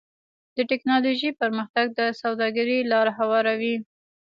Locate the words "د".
0.55-0.57, 1.99-2.01